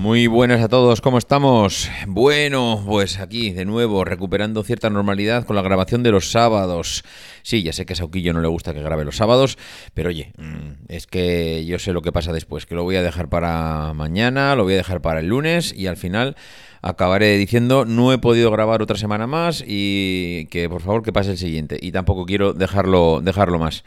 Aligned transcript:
Muy 0.00 0.28
buenas 0.28 0.62
a 0.62 0.68
todos, 0.68 1.02
¿cómo 1.02 1.18
estamos? 1.18 1.90
Bueno, 2.06 2.82
pues 2.86 3.18
aquí 3.18 3.50
de 3.50 3.66
nuevo 3.66 4.02
recuperando 4.02 4.62
cierta 4.62 4.88
normalidad 4.88 5.44
con 5.44 5.56
la 5.56 5.62
grabación 5.62 6.02
de 6.02 6.10
los 6.10 6.30
sábados. 6.30 7.04
Sí, 7.42 7.62
ya 7.62 7.74
sé 7.74 7.84
que 7.84 7.92
a 7.92 7.96
Sauquillo 7.96 8.32
no 8.32 8.40
le 8.40 8.48
gusta 8.48 8.72
que 8.72 8.80
grabe 8.80 9.04
los 9.04 9.16
sábados, 9.16 9.58
pero 9.92 10.08
oye, 10.08 10.32
mm, 10.38 10.86
es 10.88 11.06
que 11.06 11.66
yo 11.66 11.78
sé 11.78 11.92
lo 11.92 12.00
que 12.00 12.12
pasa 12.12 12.32
después, 12.32 12.64
que 12.64 12.74
lo 12.74 12.82
voy 12.82 12.96
a 12.96 13.02
dejar 13.02 13.28
para 13.28 13.92
mañana, 13.92 14.56
lo 14.56 14.64
voy 14.64 14.72
a 14.72 14.78
dejar 14.78 15.02
para 15.02 15.20
el 15.20 15.26
lunes 15.26 15.74
y 15.76 15.86
al 15.86 15.98
final 15.98 16.34
acabaré 16.80 17.36
diciendo 17.36 17.84
no 17.84 18.10
he 18.14 18.16
podido 18.16 18.50
grabar 18.50 18.80
otra 18.80 18.96
semana 18.96 19.26
más 19.26 19.62
y 19.66 20.46
que 20.46 20.70
por 20.70 20.80
favor 20.80 21.02
que 21.02 21.12
pase 21.12 21.32
el 21.32 21.36
siguiente 21.36 21.78
y 21.78 21.92
tampoco 21.92 22.24
quiero 22.24 22.54
dejarlo 22.54 23.20
dejarlo 23.20 23.58
más. 23.58 23.84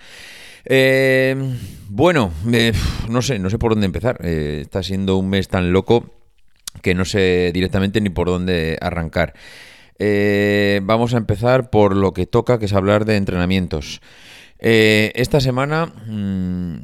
Eh, 0.66 1.36
bueno, 1.90 2.32
no 3.10 3.22
sé, 3.22 3.40
no 3.40 3.50
sé 3.50 3.58
por 3.58 3.72
dónde 3.72 3.86
empezar. 3.86 4.18
Eh, 4.24 4.60
está 4.62 4.84
siendo 4.84 5.18
un 5.18 5.30
mes 5.30 5.48
tan 5.48 5.72
loco 5.72 6.14
que 6.82 6.96
no 6.96 7.06
sé 7.06 7.52
directamente 7.54 8.02
ni 8.02 8.10
por 8.10 8.28
dónde 8.28 8.78
arrancar. 8.82 9.34
Eh, 10.00 10.82
vamos 10.84 11.14
a 11.14 11.18
empezar 11.18 11.70
por 11.70 11.96
lo 11.96 12.14
que 12.14 12.26
toca, 12.26 12.60
que 12.60 12.66
es 12.66 12.74
hablar 12.74 13.06
de 13.06 13.18
entrenamientos. 13.18 14.02
esta 14.66 15.42
semana, 15.42 15.88
mm, 16.08 16.78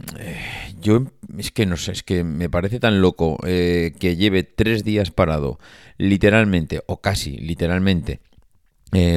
yo 0.81 1.05
es 1.37 1.51
que 1.51 1.65
no 1.65 1.77
sé, 1.77 1.93
es 1.93 2.03
que 2.03 2.25
me 2.25 2.49
parece 2.49 2.79
tan 2.79 2.99
loco 3.01 3.37
que 3.41 4.15
lleve 4.17 4.43
tres 4.43 4.83
días 4.83 5.11
parado, 5.11 5.59
literalmente, 5.97 6.81
o 6.87 6.99
casi 6.99 7.37
literalmente, 7.37 8.19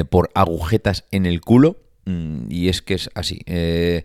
por 0.09 0.31
agujetas 0.33 1.03
en 1.11 1.25
el 1.25 1.41
culo. 1.41 1.83
Mm, 2.05 2.45
y 2.49 2.69
es 2.69 2.81
que 2.81 2.95
es 2.95 3.09
así. 3.15 3.41
Eh, 3.45 4.03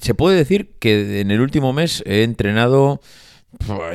se 0.00 0.14
puede 0.14 0.36
decir 0.36 0.74
que 0.78 1.20
en 1.20 1.30
el 1.30 1.40
último 1.40 1.72
mes 1.72 2.02
he 2.06 2.22
entrenado, 2.22 3.00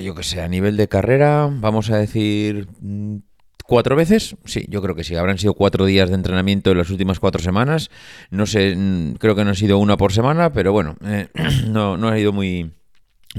yo 0.02 0.16
que 0.16 0.24
sé, 0.24 0.42
a 0.42 0.48
nivel 0.48 0.78
de 0.78 0.88
carrera, 0.88 1.50
vamos 1.52 1.90
a 1.92 1.98
decir 1.98 2.68
mm, 2.82 3.18
cuatro 3.66 3.96
veces. 3.96 4.36
Sí, 4.46 4.66
yo 4.70 4.82
creo 4.82 4.96
que 4.96 5.04
sí. 5.04 5.16
Habrán 5.16 5.38
sido 5.38 5.54
cuatro 5.54 5.86
días 5.86 6.10
de 6.10 6.16
entrenamiento 6.16 6.72
en 6.72 6.78
las 6.78 6.90
últimas 6.90 7.20
cuatro 7.20 7.42
semanas. 7.42 7.90
No 8.32 8.46
sé, 8.46 8.76
mm, 8.76 9.14
creo 9.14 9.36
que 9.36 9.46
no 9.46 9.52
ha 9.52 9.56
sido 9.56 9.78
una 9.78 9.98
por 9.98 10.12
semana, 10.12 10.52
pero 10.52 10.74
bueno, 10.74 10.96
eh, 11.06 11.28
no, 11.68 11.98
no 11.98 12.10
ha 12.10 12.20
ido 12.20 12.34
muy 12.34 12.72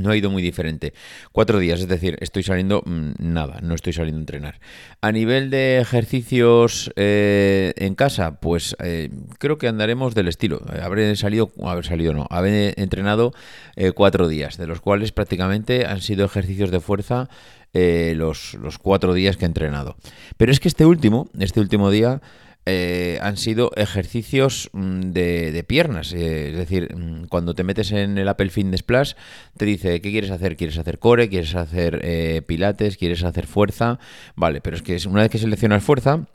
no 0.01 0.11
ha 0.11 0.17
ido 0.17 0.31
muy 0.31 0.43
diferente. 0.43 0.93
Cuatro 1.33 1.59
días, 1.59 1.81
es 1.81 1.89
decir, 1.89 2.17
estoy 2.20 2.43
saliendo 2.43 2.83
mm, 2.84 3.12
nada, 3.19 3.59
no 3.62 3.75
estoy 3.75 3.93
saliendo 3.93 4.19
a 4.19 4.23
entrenar. 4.23 4.61
A 5.01 5.12
nivel 5.12 5.51
de 5.51 5.79
ejercicios 5.79 6.92
eh, 6.97 7.73
en 7.77 7.95
casa, 7.95 8.41
pues 8.41 8.77
eh, 8.83 9.11
creo 9.39 9.59
que 9.59 9.69
andaremos 9.69 10.15
del 10.15 10.29
estilo. 10.29 10.62
Habré 10.83 11.15
salido, 11.17 11.51
haber 11.62 11.84
salido 11.84 12.12
no, 12.12 12.27
habré 12.31 12.75
entrenado 12.77 13.33
eh, 13.77 13.92
cuatro 13.92 14.29
días, 14.29 14.57
de 14.57 14.67
los 14.67 14.81
cuales 14.81 15.12
prácticamente 15.12 15.87
han 15.87 16.01
sido 16.01 16.25
ejercicios 16.25 16.70
de 16.70 16.81
fuerza 16.81 17.29
los, 17.73 18.55
los 18.55 18.79
cuatro 18.79 19.14
días 19.14 19.37
que 19.37 19.45
he 19.45 19.47
entrenado. 19.47 19.97
Pero 20.37 20.51
es 20.51 20.59
que 20.59 20.67
este 20.67 20.87
último, 20.87 21.31
este 21.39 21.61
último 21.61 21.91
día 21.91 22.20
eh, 22.66 23.19
han 23.22 23.36
sido 23.36 23.72
ejercicios 23.77 24.70
mm, 24.72 25.00
de, 25.12 25.64
piernas. 25.66 26.12
Eh, 26.12 26.50
es 26.50 26.56
decir, 26.56 26.94
mm, 26.94 27.27
cuando 27.28 27.55
te 27.55 27.64
metes 27.64 27.92
en 27.92 28.19
el 28.19 28.28
Apple 28.28 28.50
Fitness 28.50 28.83
Plus, 28.83 29.17
te 29.56 29.64
dice, 29.64 30.00
¿qué 30.00 30.11
quieres 30.11 30.30
hacer? 30.30 30.56
¿Quieres 30.56 30.78
hacer 30.78 30.98
core? 30.98 31.28
¿Quieres 31.28 31.55
hacer 31.55 32.00
eh, 32.02 32.42
pilates? 32.47 32.97
¿Quieres 32.97 33.25
hacer 33.25 33.47
fuerza? 33.47 33.98
Vale, 34.36 34.61
pero 34.61 34.77
es 34.77 34.83
que 34.83 34.98
una 35.08 35.22
vez 35.22 35.30
que 35.30 35.39
seleccionas 35.39 35.83
fuerza, 35.83 36.27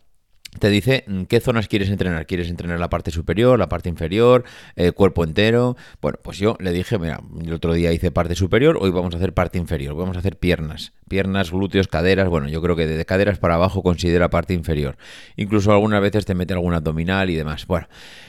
te 0.60 0.70
dice 0.70 1.04
mm, 1.08 1.24
qué 1.24 1.40
zonas 1.40 1.68
quieres 1.68 1.90
entrenar. 1.90 2.26
¿Quieres 2.26 2.50
entrenar 2.50 2.80
la 2.80 2.90
parte 2.90 3.12
superior, 3.12 3.60
la 3.60 3.70
parte 3.70 3.90
inferior, 3.90 4.44
el 4.76 4.94
cuerpo 4.94 5.24
entero? 5.24 5.76
Bueno, 6.02 6.20
pues 6.22 6.38
yo 6.38 6.58
le 6.60 6.72
dije, 6.72 6.98
mira, 6.98 7.22
el 7.42 7.54
otro 7.54 7.74
día 7.74 7.92
hice 7.92 8.12
parte 8.12 8.36
superior, 8.36 8.78
hoy 8.80 8.92
vamos 8.92 9.14
a 9.14 9.18
hacer 9.18 9.34
parte 9.34 9.58
inferior, 9.58 9.96
vamos 9.96 10.16
a 10.16 10.20
hacer 10.20 10.38
piernas. 10.38 10.94
Piernas, 11.08 11.52
glúteos, 11.52 11.88
caderas, 11.88 12.30
bueno, 12.30 12.48
yo 12.48 12.62
creo 12.62 12.76
que 12.76 12.88
de 12.88 13.06
caderas 13.06 13.38
para 13.38 13.56
abajo 13.56 13.84
considera 13.84 14.30
parte 14.30 14.54
inferior. 14.54 14.98
Incluso 15.36 15.72
algunas 15.72 16.02
veces 16.02 16.26
te 16.26 16.34
mete 16.34 16.54
algún 16.54 16.74
abdominal 16.74 17.30
y 17.30 17.36
demás. 17.36 17.68
Bueno, 17.68 17.88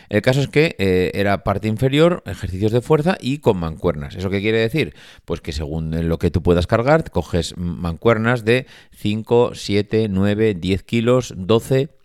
el 0.08 0.22
caso 0.22 0.40
es 0.40 0.48
que 0.48 0.76
eh, 0.78 1.10
era 1.14 1.42
parte 1.42 1.68
inferior, 1.68 2.22
ejercicios 2.26 2.72
de 2.72 2.80
fuerza 2.80 3.16
y 3.20 3.38
con 3.38 3.58
mancuernas. 3.58 4.14
¿Eso 4.14 4.30
qué 4.30 4.40
quiere 4.40 4.58
decir? 4.58 4.94
Pues 5.24 5.40
que 5.40 5.52
según 5.52 6.08
lo 6.08 6.18
que 6.18 6.30
tú 6.30 6.42
puedas 6.42 6.66
cargar, 6.66 7.10
coges 7.10 7.56
mancuernas 7.56 8.44
de 8.44 8.66
5, 8.92 9.52
7, 9.54 10.08
9, 10.10 10.54
10 10.54 10.82
kilos, 10.82 11.34
12 11.36 11.95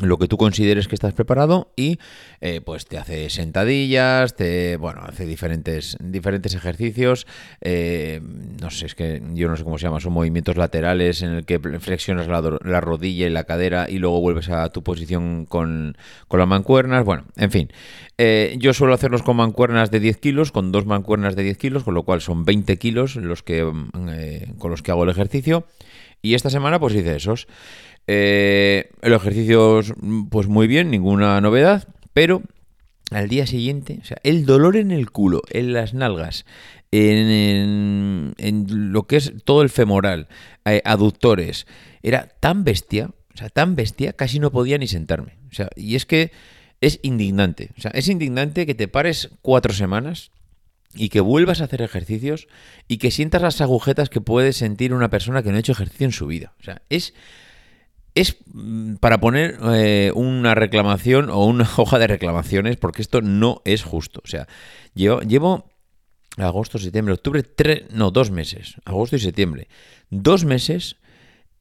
lo 0.00 0.18
que 0.18 0.28
tú 0.28 0.36
consideres 0.36 0.88
que 0.88 0.94
estás 0.94 1.14
preparado 1.14 1.72
y 1.76 1.98
eh, 2.40 2.60
pues 2.60 2.86
te 2.86 2.98
hace 2.98 3.30
sentadillas, 3.30 4.34
te 4.36 4.76
bueno, 4.76 5.02
hace 5.04 5.26
diferentes, 5.26 5.96
diferentes 6.00 6.54
ejercicios. 6.54 7.26
Eh, 7.60 8.20
no 8.60 8.70
sé, 8.70 8.86
es 8.86 8.94
que 8.94 9.22
yo 9.34 9.48
no 9.48 9.56
sé 9.56 9.64
cómo 9.64 9.78
se 9.78 9.84
llama, 9.84 10.00
son 10.00 10.12
movimientos 10.12 10.56
laterales 10.56 11.22
en 11.22 11.30
el 11.30 11.44
que 11.44 11.58
flexionas 11.80 12.28
la, 12.28 12.80
rodilla 12.80 13.26
y 13.26 13.30
la 13.30 13.44
cadera 13.44 13.86
y 13.88 13.98
luego 13.98 14.20
vuelves 14.20 14.48
a 14.50 14.68
tu 14.70 14.82
posición 14.82 15.46
con, 15.46 15.96
con 16.28 16.38
las 16.38 16.48
mancuernas. 16.48 17.04
Bueno, 17.04 17.24
en 17.36 17.50
fin. 17.50 17.68
Eh, 18.20 18.56
yo 18.58 18.74
suelo 18.74 18.94
hacerlos 18.94 19.22
con 19.22 19.36
mancuernas 19.36 19.90
de 19.92 20.00
10 20.00 20.16
kilos, 20.18 20.50
con 20.50 20.72
dos 20.72 20.86
mancuernas 20.86 21.36
de 21.36 21.44
10 21.44 21.58
kilos, 21.58 21.84
con 21.84 21.94
lo 21.94 22.02
cual 22.02 22.20
son 22.20 22.44
20 22.44 22.76
kilos 22.76 23.14
los 23.14 23.44
que, 23.44 23.62
con 24.58 24.70
los 24.70 24.82
que 24.82 24.90
hago 24.90 25.04
el 25.04 25.10
ejercicio. 25.10 25.66
Y 26.22 26.34
esta 26.34 26.50
semana 26.50 26.78
pues 26.78 26.94
hice 26.94 27.16
esos. 27.16 27.46
Eh, 28.06 28.90
el 29.02 29.12
ejercicio, 29.12 29.80
pues 30.30 30.46
muy 30.48 30.66
bien, 30.66 30.90
ninguna 30.90 31.40
novedad, 31.40 31.88
pero 32.12 32.42
al 33.10 33.28
día 33.28 33.46
siguiente, 33.46 33.98
o 34.02 34.04
sea, 34.04 34.18
el 34.22 34.46
dolor 34.46 34.76
en 34.76 34.90
el 34.90 35.10
culo, 35.10 35.42
en 35.50 35.72
las 35.72 35.94
nalgas, 35.94 36.44
en, 36.90 38.34
lo 38.68 39.06
que 39.06 39.16
es 39.16 39.32
todo 39.44 39.62
el 39.62 39.68
femoral, 39.68 40.28
eh, 40.64 40.82
aductores, 40.84 41.66
era 42.02 42.28
tan 42.40 42.64
bestia, 42.64 43.10
o 43.34 43.36
sea, 43.36 43.48
tan 43.50 43.76
bestia, 43.76 44.14
casi 44.14 44.40
no 44.40 44.50
podía 44.50 44.78
ni 44.78 44.86
sentarme. 44.88 45.38
O 45.50 45.54
sea, 45.54 45.68
y 45.76 45.94
es 45.94 46.06
que 46.06 46.32
es 46.80 47.00
indignante. 47.02 47.70
O 47.76 47.80
sea, 47.80 47.90
es 47.92 48.08
indignante 48.08 48.66
que 48.66 48.74
te 48.74 48.88
pares 48.88 49.30
cuatro 49.42 49.72
semanas 49.72 50.30
y 50.98 51.08
que 51.08 51.20
vuelvas 51.20 51.60
a 51.60 51.64
hacer 51.64 51.80
ejercicios 51.80 52.48
y 52.88 52.98
que 52.98 53.10
sientas 53.10 53.40
las 53.40 53.60
agujetas 53.60 54.10
que 54.10 54.20
puede 54.20 54.52
sentir 54.52 54.92
una 54.92 55.08
persona 55.08 55.42
que 55.42 55.50
no 55.50 55.56
ha 55.56 55.60
hecho 55.60 55.72
ejercicio 55.72 56.06
en 56.06 56.12
su 56.12 56.26
vida. 56.26 56.54
O 56.60 56.64
sea, 56.64 56.82
es 56.88 57.14
es 58.14 58.36
mm, 58.52 58.96
para 58.96 59.20
poner 59.20 59.58
eh, 59.74 60.10
una 60.14 60.54
reclamación 60.54 61.30
o 61.30 61.44
una 61.44 61.68
hoja 61.76 61.98
de 61.98 62.08
reclamaciones, 62.08 62.76
porque 62.76 63.02
esto 63.02 63.22
no 63.22 63.62
es 63.64 63.84
justo. 63.84 64.20
O 64.24 64.28
sea, 64.28 64.48
llevo, 64.94 65.20
llevo 65.20 65.70
agosto, 66.36 66.78
septiembre, 66.78 67.14
octubre, 67.14 67.42
tres, 67.42 67.84
no, 67.92 68.10
dos 68.10 68.30
meses, 68.30 68.76
agosto 68.84 69.16
y 69.16 69.20
septiembre, 69.20 69.68
dos 70.10 70.44
meses 70.44 70.96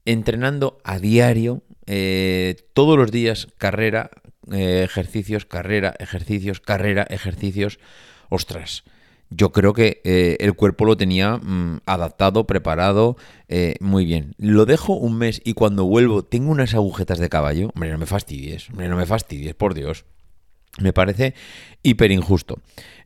entrenando 0.05 0.79
a 0.83 0.99
diario, 0.99 1.63
eh, 1.85 2.55
todos 2.73 2.97
los 2.97 3.11
días, 3.11 3.47
carrera, 3.57 4.09
eh, 4.51 4.83
ejercicios, 4.83 5.45
carrera, 5.45 5.93
ejercicios, 5.99 6.61
carrera, 6.61 7.05
ejercicios. 7.09 7.79
Ostras, 8.29 8.83
yo 9.29 9.51
creo 9.51 9.73
que 9.73 10.01
eh, 10.03 10.37
el 10.39 10.53
cuerpo 10.53 10.85
lo 10.85 10.95
tenía 10.95 11.37
mm, 11.37 11.81
adaptado, 11.85 12.47
preparado, 12.47 13.17
eh, 13.49 13.75
muy 13.79 14.05
bien. 14.05 14.33
Lo 14.37 14.65
dejo 14.65 14.93
un 14.93 15.17
mes 15.17 15.41
y 15.43 15.53
cuando 15.53 15.85
vuelvo 15.85 16.23
tengo 16.23 16.51
unas 16.51 16.73
agujetas 16.73 17.19
de 17.19 17.29
caballo. 17.29 17.69
Hombre, 17.73 17.91
no 17.91 17.97
me 17.97 18.05
fastidies, 18.05 18.69
hombre, 18.69 18.87
no 18.87 18.95
me 18.95 19.05
fastidies, 19.05 19.53
por 19.55 19.73
Dios. 19.73 20.05
Me 20.79 20.93
parece 20.93 21.33
hiper 21.83 22.11
injusto. 22.11 22.61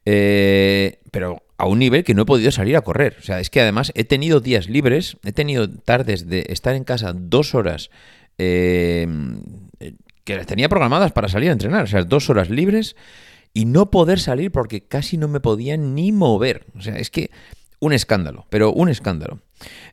Eh, 0.06 1.00
pero 1.12 1.44
a 1.58 1.66
un 1.66 1.80
nivel 1.80 2.04
que 2.04 2.14
no 2.14 2.24
he 2.24 2.26
podido 2.26 2.52
salir 2.52 2.76
a 2.76 2.82
correr. 2.82 3.18
O 3.20 3.24
sea, 3.24 3.40
es 3.40 3.50
que 3.50 3.62
además 3.62 3.92
he 3.96 4.04
tenido 4.04 4.42
días 4.42 4.68
libres, 4.70 5.18
he 5.24 5.32
tenido 5.32 5.70
tardes 5.70 6.28
de 6.28 6.46
estar 6.50 6.76
en 6.76 6.84
casa 6.84 7.14
dos 7.14 7.56
horas 7.56 7.90
que 8.38 10.36
las 10.36 10.48
tenía 10.48 10.68
programadas 10.70 11.12
para 11.12 11.30
salir 11.30 11.50
a 11.50 11.54
entrenar. 11.54 11.84
O 11.84 11.88
sea, 11.88 12.04
dos 12.04 12.30
horas 12.32 12.50
libres 12.50 12.96
y 13.54 13.66
no 13.66 13.92
poder 13.92 14.20
salir 14.20 14.52
porque 14.52 14.82
casi 14.82 15.18
no 15.18 15.28
me 15.28 15.40
podía 15.40 15.78
ni 15.78 16.12
mover. 16.12 16.66
O 16.78 16.82
sea, 16.82 16.98
es 16.98 17.10
que 17.10 17.32
un 17.80 17.94
escándalo, 17.94 18.46
pero 18.50 18.72
un 18.72 18.90
escándalo. 18.90 19.40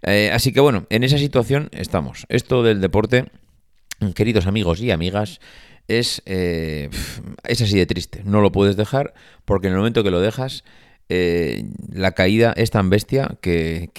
Eh, 0.02 0.31
así 0.32 0.52
que 0.52 0.60
bueno, 0.60 0.87
en 0.90 1.05
esa 1.05 1.19
situación 1.19 1.69
estamos. 1.72 2.26
Esto 2.28 2.62
del 2.62 2.81
deporte, 2.81 3.26
queridos 4.14 4.46
amigos 4.46 4.81
y 4.81 4.90
amigas, 4.90 5.40
es, 5.88 6.22
eh, 6.26 6.90
es 7.44 7.62
así 7.62 7.76
de 7.76 7.87
triste. 7.87 8.22
No 8.25 8.40
lo 8.40 8.52
puedes 8.52 8.76
dejar 8.76 9.14
porque 9.44 9.66
en 9.69 9.72
el 9.72 9.78
momento 9.78 10.04
que 10.04 10.11
lo 10.11 10.20
dejas 10.20 10.64
la 11.08 12.12
caída 12.12 12.52
es 12.56 12.70
tan 12.70 12.90
bestia 12.90 13.37
que, 13.40 13.90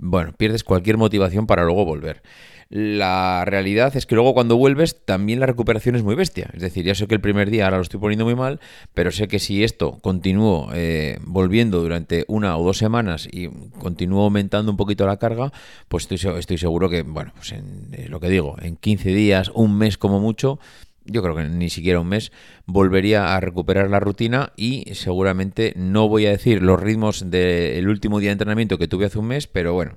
bueno, 0.00 0.32
pierdes 0.36 0.64
cualquier 0.64 0.96
motivación 0.96 1.46
para 1.46 1.64
luego 1.64 1.84
volver. 1.84 2.22
La 2.68 3.44
realidad 3.44 3.96
es 3.96 4.06
que 4.06 4.16
luego 4.16 4.34
cuando 4.34 4.56
vuelves 4.56 5.04
también 5.04 5.38
la 5.38 5.46
recuperación 5.46 5.94
es 5.94 6.02
muy 6.02 6.16
bestia. 6.16 6.50
Es 6.52 6.60
decir, 6.60 6.84
ya 6.84 6.96
sé 6.96 7.06
que 7.06 7.14
el 7.14 7.20
primer 7.20 7.48
día 7.48 7.64
ahora 7.64 7.76
lo 7.76 7.84
estoy 7.84 8.00
poniendo 8.00 8.24
muy 8.24 8.34
mal, 8.34 8.58
pero 8.92 9.12
sé 9.12 9.28
que 9.28 9.38
si 9.38 9.62
esto 9.62 10.00
continúo 10.00 10.70
eh, 10.74 11.20
volviendo 11.22 11.80
durante 11.80 12.24
una 12.26 12.56
o 12.56 12.64
dos 12.64 12.78
semanas 12.78 13.28
y 13.30 13.48
continúo 13.78 14.24
aumentando 14.24 14.72
un 14.72 14.76
poquito 14.76 15.06
la 15.06 15.18
carga, 15.18 15.52
pues 15.86 16.10
estoy, 16.10 16.38
estoy 16.38 16.58
seguro 16.58 16.90
que, 16.90 17.02
bueno, 17.02 17.30
pues 17.36 17.52
en 17.52 17.90
eh, 17.92 18.08
lo 18.08 18.18
que 18.18 18.28
digo, 18.28 18.56
en 18.60 18.76
15 18.76 19.10
días, 19.10 19.52
un 19.54 19.78
mes 19.78 19.96
como 19.96 20.18
mucho, 20.18 20.58
yo 21.06 21.22
creo 21.22 21.34
que 21.34 21.44
ni 21.44 21.70
siquiera 21.70 22.00
un 22.00 22.08
mes, 22.08 22.32
volvería 22.66 23.34
a 23.34 23.40
recuperar 23.40 23.90
la 23.90 24.00
rutina 24.00 24.52
y 24.56 24.94
seguramente 24.94 25.72
no 25.76 26.08
voy 26.08 26.26
a 26.26 26.30
decir 26.30 26.62
los 26.62 26.80
ritmos 26.80 27.30
del 27.30 27.88
último 27.88 28.20
día 28.20 28.30
de 28.30 28.32
entrenamiento 28.32 28.78
que 28.78 28.88
tuve 28.88 29.06
hace 29.06 29.18
un 29.18 29.26
mes, 29.26 29.46
pero 29.46 29.72
bueno, 29.72 29.96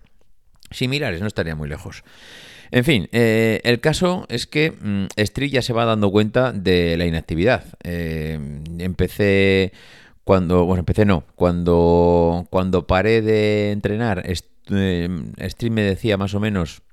similares, 0.72 1.22
no 1.22 1.28
estaría 1.28 1.56
muy 1.56 1.70
lejos. 1.70 2.04
En 2.72 2.84
fin, 2.84 3.10
eh, 3.12 3.62
el 3.64 3.80
caso 3.80 4.26
es 4.30 4.46
que 4.46 4.72
mm, 4.72 5.08
Street 5.16 5.52
ya 5.52 5.62
se 5.62 5.74
va 5.74 5.86
dando 5.86 6.12
cuenta 6.12 6.52
de 6.52 6.98
la 6.98 7.06
inactividad. 7.06 7.64
Eh, 7.84 8.40
empecé 8.78 9.74
cuando, 10.24 10.66
bueno, 10.66 10.82
empecé 10.82 11.06
no, 11.06 11.24
cuando, 11.36 12.48
cuando 12.52 12.86
paré 12.86 13.22
de 13.24 13.72
entrenar, 13.72 14.24
eh, 14.26 15.10
Street 15.38 15.72
me 15.72 15.82
decía 15.82 16.18
más 16.18 16.36
o 16.36 16.40
menos 16.40 16.84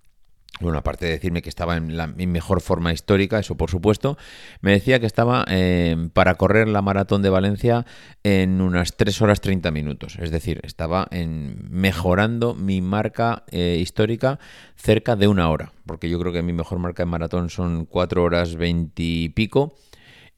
bueno, 0.60 0.78
aparte 0.78 1.04
de 1.04 1.12
decirme 1.12 1.42
que 1.42 1.48
estaba 1.48 1.76
en 1.76 1.96
la, 1.96 2.06
mi 2.06 2.26
mejor 2.26 2.60
forma 2.60 2.92
histórica, 2.92 3.38
eso 3.38 3.56
por 3.56 3.70
supuesto, 3.70 4.16
me 4.60 4.72
decía 4.72 5.00
que 5.00 5.06
estaba 5.06 5.44
eh, 5.48 6.08
para 6.14 6.34
correr 6.36 6.68
la 6.68 6.80
maratón 6.80 7.22
de 7.22 7.30
Valencia 7.30 7.84
en 8.22 8.60
unas 8.60 8.96
3 8.96 9.20
horas 9.22 9.40
30 9.40 9.70
minutos. 9.70 10.16
Es 10.18 10.30
decir, 10.30 10.60
estaba 10.64 11.08
en, 11.10 11.66
mejorando 11.70 12.54
mi 12.54 12.80
marca 12.80 13.44
eh, 13.50 13.78
histórica 13.80 14.38
cerca 14.76 15.14
de 15.14 15.28
una 15.28 15.50
hora, 15.50 15.72
porque 15.84 16.08
yo 16.08 16.18
creo 16.18 16.32
que 16.32 16.42
mi 16.42 16.52
mejor 16.52 16.78
marca 16.78 17.02
de 17.02 17.10
maratón 17.10 17.50
son 17.50 17.84
4 17.84 18.22
horas 18.22 18.56
20 18.56 19.02
y 19.02 19.28
pico. 19.30 19.74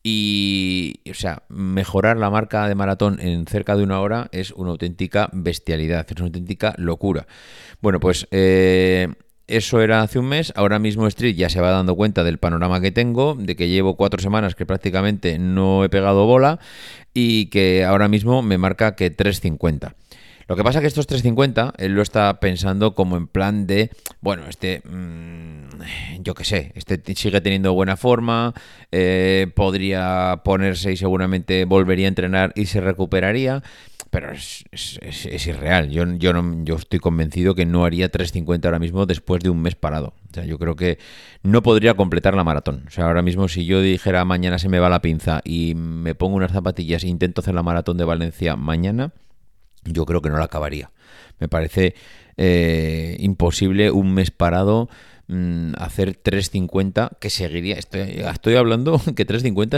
Y, 0.02 1.00
o 1.10 1.14
sea, 1.14 1.42
mejorar 1.48 2.16
la 2.16 2.30
marca 2.30 2.68
de 2.68 2.74
maratón 2.74 3.20
en 3.20 3.46
cerca 3.46 3.76
de 3.76 3.82
una 3.82 4.00
hora 4.00 4.28
es 4.32 4.52
una 4.52 4.70
auténtica 4.70 5.28
bestialidad, 5.32 6.06
es 6.08 6.16
una 6.16 6.26
auténtica 6.26 6.74
locura. 6.78 7.26
Bueno, 7.82 7.98
pues 8.00 8.26
eh, 8.30 9.08
eso 9.48 9.80
era 9.80 10.02
hace 10.02 10.18
un 10.18 10.26
mes, 10.26 10.52
ahora 10.54 10.78
mismo 10.78 11.06
Street 11.06 11.34
ya 11.34 11.48
se 11.48 11.60
va 11.60 11.70
dando 11.70 11.96
cuenta 11.96 12.22
del 12.22 12.38
panorama 12.38 12.80
que 12.80 12.92
tengo, 12.92 13.34
de 13.34 13.56
que 13.56 13.68
llevo 13.68 13.96
cuatro 13.96 14.20
semanas 14.20 14.54
que 14.54 14.66
prácticamente 14.66 15.38
no 15.38 15.84
he 15.84 15.88
pegado 15.88 16.26
bola 16.26 16.60
y 17.14 17.46
que 17.46 17.84
ahora 17.84 18.08
mismo 18.08 18.42
me 18.42 18.58
marca 18.58 18.94
que 18.94 19.10
350. 19.10 19.94
Lo 20.48 20.56
que 20.56 20.64
pasa 20.64 20.80
que 20.80 20.86
estos 20.86 21.06
350 21.06 21.74
él 21.76 21.92
lo 21.92 22.00
está 22.00 22.40
pensando 22.40 22.94
como 22.94 23.18
en 23.18 23.26
plan 23.26 23.66
de, 23.66 23.90
bueno, 24.22 24.44
este, 24.48 24.80
mm, 24.82 26.22
yo 26.22 26.34
qué 26.34 26.44
sé, 26.44 26.72
este 26.74 26.98
sigue 27.14 27.42
teniendo 27.42 27.74
buena 27.74 27.98
forma, 27.98 28.54
eh, 28.90 29.48
podría 29.54 30.40
ponerse 30.44 30.92
y 30.92 30.96
seguramente 30.96 31.66
volvería 31.66 32.06
a 32.06 32.08
entrenar 32.08 32.52
y 32.54 32.64
se 32.64 32.80
recuperaría 32.80 33.62
pero 34.10 34.32
es, 34.32 34.64
es, 34.70 35.46
irreal. 35.46 35.90
Yo, 35.90 36.04
yo, 36.14 36.32
no, 36.32 36.64
yo 36.64 36.76
estoy 36.76 36.98
convencido 36.98 37.54
que 37.54 37.66
no 37.66 37.84
haría 37.84 38.10
3.50 38.10 38.64
ahora 38.64 38.78
mismo 38.78 39.06
después 39.06 39.42
de 39.42 39.50
un 39.50 39.60
mes 39.60 39.74
parado. 39.74 40.14
O 40.30 40.34
sea, 40.34 40.44
yo 40.44 40.58
creo 40.58 40.76
que 40.76 40.98
no 41.42 41.62
podría 41.62 41.94
completar 41.94 42.34
la 42.34 42.44
maratón. 42.44 42.84
O 42.86 42.90
sea, 42.90 43.06
ahora 43.06 43.22
mismo 43.22 43.48
si 43.48 43.66
yo 43.66 43.80
dijera 43.80 44.24
mañana 44.24 44.58
se 44.58 44.68
me 44.68 44.78
va 44.78 44.88
la 44.88 45.02
pinza 45.02 45.40
y 45.44 45.74
me 45.74 46.14
pongo 46.14 46.36
unas 46.36 46.52
zapatillas 46.52 47.04
e 47.04 47.08
intento 47.08 47.40
hacer 47.40 47.54
la 47.54 47.62
maratón 47.62 47.96
de 47.98 48.04
Valencia 48.04 48.56
mañana, 48.56 49.12
yo 49.84 50.06
creo 50.06 50.22
que 50.22 50.30
no 50.30 50.38
la 50.38 50.44
acabaría. 50.44 50.90
Me 51.38 51.48
parece 51.48 51.94
eh, 52.36 53.16
imposible 53.20 53.90
un 53.90 54.14
mes 54.14 54.30
parado 54.30 54.88
Mm, 55.30 55.74
hacer 55.76 56.14
350, 56.14 57.10
que 57.20 57.28
seguiría, 57.28 57.74
estoy, 57.74 58.00
estoy 58.00 58.54
hablando 58.54 58.98
que 59.14 59.26
350 59.26 59.76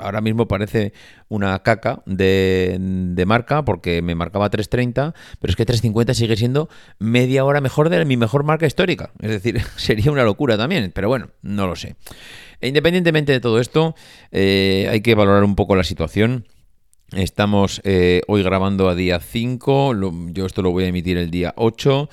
ahora 0.00 0.20
mismo 0.20 0.48
parece 0.48 0.92
una 1.28 1.56
caca 1.60 2.02
de, 2.04 3.24
marca 3.24 3.64
porque 3.64 4.02
me 4.02 4.16
marcaba 4.16 4.50
330, 4.50 5.14
pero 5.40 5.50
es 5.52 5.56
que 5.56 5.64
350 5.64 6.14
sigue 6.14 6.36
siendo 6.36 6.68
media 6.98 7.44
hora 7.44 7.60
mejor 7.60 7.90
de 7.90 8.04
mi 8.06 8.16
mejor 8.16 8.42
marca 8.42 8.66
histórica. 8.66 9.12
Es 9.20 9.30
decir, 9.30 9.60
sería 9.76 10.10
una 10.10 10.24
locura 10.24 10.56
también, 10.58 10.90
pero 10.92 11.06
bueno, 11.06 11.28
no 11.42 11.68
lo 11.68 11.76
sé. 11.76 11.94
Independientemente 12.60 13.30
de 13.30 13.38
todo 13.38 13.60
esto, 13.60 13.94
eh, 14.32 14.88
hay 14.90 15.00
que 15.00 15.14
valorar 15.14 15.44
un 15.44 15.54
poco 15.54 15.76
la 15.76 15.84
situación. 15.84 16.44
Estamos 17.12 17.80
eh, 17.84 18.20
hoy 18.28 18.42
grabando 18.42 18.90
a 18.90 18.94
día 18.94 19.18
5, 19.18 19.94
yo 20.32 20.44
esto 20.44 20.60
lo 20.60 20.72
voy 20.72 20.84
a 20.84 20.88
emitir 20.88 21.16
el 21.16 21.30
día 21.30 21.54
8. 21.56 22.10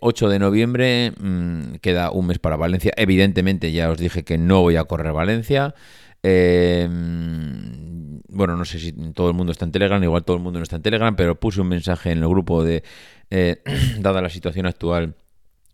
8 0.00 0.26
eh, 0.26 0.32
de 0.32 0.38
noviembre, 0.38 1.12
mm, 1.20 1.74
queda 1.82 2.10
un 2.10 2.28
mes 2.28 2.38
para 2.38 2.56
Valencia. 2.56 2.92
Evidentemente 2.96 3.72
ya 3.72 3.90
os 3.90 3.98
dije 3.98 4.24
que 4.24 4.38
no 4.38 4.62
voy 4.62 4.76
a 4.76 4.84
correr 4.84 5.12
Valencia. 5.12 5.74
Eh, 6.22 6.88
mm, 6.90 8.20
bueno, 8.30 8.56
no 8.56 8.64
sé 8.64 8.78
si 8.78 8.92
todo 9.12 9.28
el 9.28 9.34
mundo 9.34 9.52
está 9.52 9.66
en 9.66 9.72
Telegram, 9.72 10.02
igual 10.02 10.24
todo 10.24 10.38
el 10.38 10.42
mundo 10.42 10.60
no 10.60 10.62
está 10.62 10.76
en 10.76 10.82
Telegram, 10.82 11.14
pero 11.14 11.38
puse 11.38 11.60
un 11.60 11.68
mensaje 11.68 12.10
en 12.10 12.18
el 12.18 12.28
grupo 12.28 12.64
de, 12.64 12.84
dada 14.00 14.22
la 14.22 14.30
situación 14.30 14.64
actual, 14.64 15.14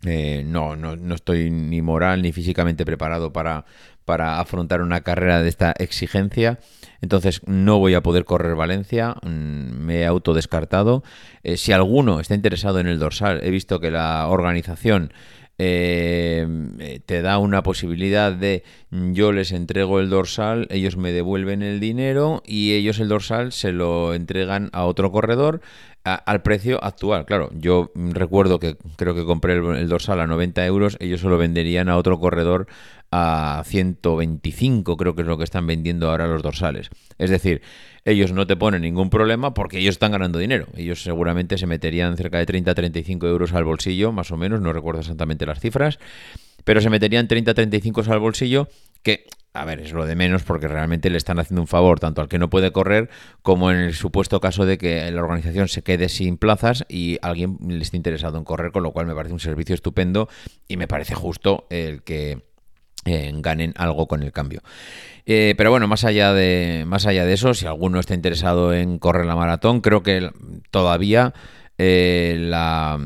no, 0.02 0.76
no, 0.76 0.96
no, 0.96 1.14
estoy 1.14 1.50
ni 1.50 1.80
moral 1.80 2.22
ni 2.22 2.32
físicamente 2.32 2.84
preparado 2.84 3.32
para, 3.32 3.64
para 4.04 4.40
afrontar 4.40 4.80
una 4.80 5.02
carrera 5.02 5.42
de 5.42 5.48
esta 5.48 5.72
exigencia. 5.78 6.58
Entonces 7.00 7.40
no 7.46 7.78
voy 7.78 7.94
a 7.94 8.02
poder 8.02 8.24
correr 8.24 8.54
Valencia, 8.54 9.16
mm, 9.22 9.28
me 9.28 10.00
he 10.00 10.06
autodescartado. 10.06 11.02
Eh, 11.42 11.56
si 11.56 11.72
alguno 11.72 12.20
está 12.20 12.34
interesado 12.34 12.80
en 12.80 12.86
el 12.86 12.98
dorsal, 12.98 13.40
he 13.42 13.50
visto 13.50 13.80
que 13.80 13.90
la 13.90 14.26
organización 14.28 15.12
eh, 15.58 16.46
eh, 16.78 17.00
te 17.04 17.22
da 17.22 17.38
una 17.38 17.62
posibilidad 17.62 18.32
de 18.32 18.64
yo 18.90 19.32
les 19.32 19.52
entrego 19.52 20.00
el 20.00 20.10
dorsal, 20.10 20.66
ellos 20.70 20.96
me 20.96 21.12
devuelven 21.12 21.62
el 21.62 21.78
dinero 21.78 22.42
y 22.46 22.72
ellos 22.72 22.98
el 22.98 23.08
dorsal 23.08 23.52
se 23.52 23.70
lo 23.72 24.14
entregan 24.14 24.70
a 24.72 24.84
otro 24.86 25.12
corredor 25.12 25.60
al 26.04 26.42
precio 26.42 26.82
actual. 26.82 27.24
Claro, 27.26 27.50
yo 27.54 27.92
recuerdo 27.94 28.58
que 28.58 28.76
creo 28.96 29.14
que 29.14 29.24
compré 29.24 29.54
el, 29.54 29.88
dorsal 29.88 30.20
a 30.20 30.26
90 30.26 30.66
euros, 30.66 30.96
ellos 31.00 31.20
se 31.20 31.28
lo 31.28 31.38
venderían 31.38 31.88
a 31.88 31.96
otro 31.96 32.18
corredor 32.18 32.66
a 33.12 33.62
125, 33.66 34.96
creo 34.96 35.14
que 35.14 35.22
es 35.22 35.28
lo 35.28 35.38
que 35.38 35.44
están 35.44 35.66
vendiendo 35.66 36.10
ahora 36.10 36.26
los 36.26 36.42
dorsales. 36.42 36.90
Es 37.18 37.30
decir, 37.30 37.62
ellos 38.04 38.32
no 38.32 38.46
te 38.46 38.56
ponen 38.56 38.82
ningún 38.82 39.10
problema 39.10 39.54
porque 39.54 39.78
ellos 39.78 39.94
están 39.94 40.12
ganando 40.12 40.38
dinero. 40.38 40.66
Ellos 40.76 41.02
seguramente 41.02 41.58
se 41.58 41.66
meterían 41.66 42.16
cerca 42.16 42.38
de 42.38 42.46
30-35 42.46 43.28
euros 43.28 43.52
al 43.52 43.64
bolsillo, 43.64 44.12
más 44.12 44.30
o 44.32 44.36
menos, 44.36 44.60
no 44.60 44.72
recuerdo 44.72 45.00
exactamente 45.00 45.46
las 45.46 45.60
cifras, 45.60 45.98
pero 46.64 46.80
se 46.80 46.90
meterían 46.90 47.28
30-35 47.28 48.08
al 48.08 48.18
bolsillo 48.18 48.68
que 49.02 49.26
a 49.54 49.64
ver, 49.64 49.80
es 49.80 49.92
lo 49.92 50.06
de 50.06 50.16
menos 50.16 50.42
porque 50.44 50.66
realmente 50.66 51.10
le 51.10 51.18
están 51.18 51.38
haciendo 51.38 51.60
un 51.60 51.66
favor 51.66 52.00
tanto 52.00 52.22
al 52.22 52.28
que 52.28 52.38
no 52.38 52.48
puede 52.48 52.72
correr 52.72 53.10
como 53.42 53.70
en 53.70 53.78
el 53.78 53.94
supuesto 53.94 54.40
caso 54.40 54.64
de 54.64 54.78
que 54.78 55.10
la 55.10 55.22
organización 55.22 55.68
se 55.68 55.82
quede 55.82 56.08
sin 56.08 56.38
plazas 56.38 56.84
y 56.88 57.18
alguien 57.20 57.58
le 57.66 57.82
esté 57.82 57.98
interesado 57.98 58.38
en 58.38 58.44
correr, 58.44 58.72
con 58.72 58.82
lo 58.82 58.92
cual 58.92 59.06
me 59.06 59.14
parece 59.14 59.34
un 59.34 59.40
servicio 59.40 59.74
estupendo 59.74 60.28
y 60.68 60.78
me 60.78 60.88
parece 60.88 61.14
justo 61.14 61.66
el 61.68 62.02
que 62.02 62.42
eh, 63.04 63.32
ganen 63.34 63.74
algo 63.76 64.06
con 64.06 64.22
el 64.22 64.32
cambio. 64.32 64.62
Eh, 65.26 65.54
pero 65.56 65.70
bueno, 65.70 65.86
más 65.86 66.04
allá 66.04 66.32
de 66.32 66.84
más 66.86 67.06
allá 67.06 67.24
de 67.24 67.34
eso, 67.34 67.52
si 67.52 67.66
alguno 67.66 68.00
está 68.00 68.14
interesado 68.14 68.72
en 68.72 68.98
correr 68.98 69.26
la 69.26 69.36
maratón, 69.36 69.80
creo 69.80 70.02
que 70.02 70.30
todavía 70.70 71.34
eh, 71.78 72.36
la, 72.38 72.98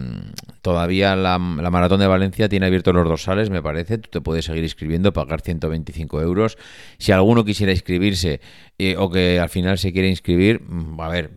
todavía 0.67 1.15
la, 1.15 1.39
Maratón 1.39 2.01
de 2.01 2.09
Valencia 2.09 2.49
tiene 2.49 2.67
abiertos 2.67 2.93
los 2.93 3.07
dorsales, 3.07 3.51
me 3.51 3.63
parece. 3.63 3.99
Tú 3.99 4.11
te 4.11 4.21
puedes 4.21 4.47
seguir 4.47 4.65
inscribiendo, 4.65 5.13
pagar 5.13 5.41
125 5.41 6.21
euros. 6.21 6.59
Si 6.99 7.13
alguno 7.13 7.45
quisiera 7.45 7.71
inscribirse 7.71 8.41
eh, 8.77 8.97
o 8.99 9.09
que 9.09 9.39
al 9.39 9.49
final 9.49 9.79
se 9.79 9.93
quiere 9.93 10.09
inscribir, 10.09 10.61
mm, 10.61 11.01
a 11.01 11.09
ver, 11.09 11.31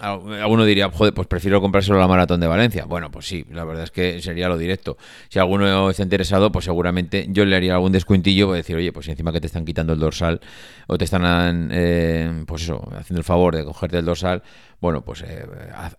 alguno 0.00 0.64
diría, 0.64 0.90
joder, 0.90 1.14
pues 1.14 1.28
prefiero 1.28 1.60
comprárselo 1.60 1.98
a 1.98 2.00
la 2.00 2.08
Maratón 2.08 2.40
de 2.40 2.48
Valencia. 2.48 2.84
Bueno, 2.84 3.12
pues 3.12 3.28
sí, 3.28 3.46
la 3.48 3.64
verdad 3.64 3.84
es 3.84 3.92
que 3.92 4.20
sería 4.20 4.48
lo 4.48 4.58
directo. 4.58 4.96
Si 5.28 5.38
alguno 5.38 5.88
está 5.88 6.02
interesado, 6.02 6.50
pues 6.50 6.64
seguramente 6.64 7.26
yo 7.28 7.44
le 7.44 7.54
haría 7.54 7.74
algún 7.74 7.92
descuentillo 7.92 8.48
para 8.48 8.56
decir, 8.56 8.74
oye, 8.74 8.92
pues 8.92 9.06
encima 9.06 9.32
que 9.32 9.40
te 9.40 9.46
están 9.46 9.64
quitando 9.64 9.92
el 9.92 10.00
dorsal 10.00 10.40
o 10.88 10.98
te 10.98 11.04
están, 11.04 11.70
eh, 11.72 12.42
pues 12.44 12.62
eso, 12.62 12.82
haciendo 12.98 13.20
el 13.20 13.24
favor 13.24 13.54
de 13.54 13.64
cogerte 13.64 13.98
el 13.98 14.04
dorsal, 14.04 14.42
bueno, 14.80 15.02
pues 15.02 15.22
eh, 15.22 15.46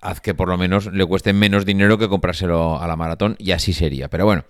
haz, 0.02 0.22
que 0.22 0.34
por 0.34 0.50
lo 0.50 0.58
menos 0.58 0.92
le 0.92 1.06
cueste 1.06 1.34
menos 1.34 1.66
dinero 1.66 2.00
que 2.02 2.10
comprárselo 2.10 2.82
a 2.82 2.88
la 2.88 2.98
maratón 2.98 3.38
y 3.40 3.52
así 3.52 3.72
sería. 3.72 4.10
Pero 4.10 4.26
bueno, 4.26 4.44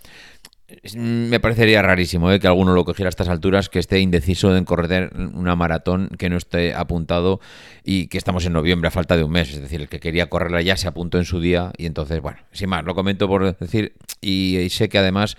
me 0.95 1.39
parecería 1.39 1.81
rarísimo 1.81 2.31
eh, 2.31 2.39
que 2.39 2.47
alguno 2.47 2.73
lo 2.73 2.85
cogiera 2.85 3.07
a 3.07 3.11
estas 3.11 3.29
alturas, 3.29 3.69
que 3.69 3.79
esté 3.79 3.99
indeciso 3.99 4.55
en 4.55 4.65
correr 4.65 5.11
una 5.15 5.55
maratón 5.55 6.09
que 6.17 6.29
no 6.29 6.37
esté 6.37 6.73
apuntado 6.73 7.39
y 7.83 8.07
que 8.07 8.17
estamos 8.17 8.45
en 8.45 8.53
noviembre 8.53 8.87
a 8.87 8.91
falta 8.91 9.17
de 9.17 9.23
un 9.23 9.31
mes. 9.31 9.53
Es 9.53 9.61
decir, 9.61 9.81
el 9.81 9.89
que 9.89 9.99
quería 9.99 10.29
correrla 10.29 10.61
ya 10.61 10.77
se 10.77 10.87
apuntó 10.87 11.17
en 11.17 11.25
su 11.25 11.39
día 11.41 11.71
y 11.77 11.85
entonces, 11.85 12.21
bueno, 12.21 12.39
sin 12.51 12.69
más, 12.69 12.85
lo 12.85 12.95
comento 12.95 13.27
por 13.27 13.57
decir 13.57 13.93
y, 14.21 14.67
sé 14.69 14.89
que 14.89 14.97
además... 14.97 15.37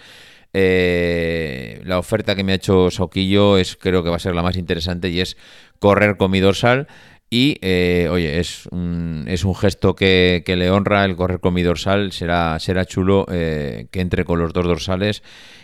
Eh, 0.54 1.80
la 1.86 1.98
oferta 1.98 2.36
que 2.36 2.44
me 2.44 2.52
ha 2.52 2.56
hecho 2.56 2.90
Soquillo 2.90 3.56
es 3.56 3.74
creo 3.74 4.04
que 4.04 4.10
va 4.10 4.16
a 4.16 4.18
ser 4.18 4.34
la 4.34 4.42
más 4.42 4.58
interesante 4.58 5.08
y 5.08 5.18
es 5.22 5.38
correr 5.78 6.18
con 6.18 6.30
mi 6.30 6.40
dorsal 6.40 6.88
Y, 7.34 7.56
eh, 7.62 8.08
oye, 8.10 8.40
es 8.40 8.66
un, 8.66 9.24
es 9.26 9.46
un 9.46 9.54
gesto 9.54 9.96
que, 9.96 10.44
le 10.46 10.70
honra 10.70 11.06
el 11.06 11.16
correr 11.16 11.40
con 11.40 11.54
mi 11.54 11.62
dorsal. 11.62 12.12
Será, 12.12 12.58
será 12.58 12.84
chulo 12.84 13.24
eh, 13.32 13.86
que 13.90 14.02
entre 14.02 14.26
con 14.26 14.38
los 14.38 14.52
dos 14.52 14.66
dorsales. 14.66 15.22